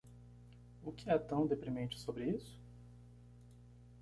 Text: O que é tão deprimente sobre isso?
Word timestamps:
O 0.83 0.91
que 0.91 1.11
é 1.11 1.17
tão 1.19 1.45
deprimente 1.45 1.99
sobre 1.99 2.27
isso? 2.31 2.59